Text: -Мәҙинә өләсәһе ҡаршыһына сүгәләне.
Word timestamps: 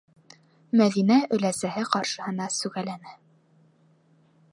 -Мәҙинә 0.79 1.17
өләсәһе 1.37 1.83
ҡаршыһына 1.91 2.47
сүгәләне. 2.57 3.15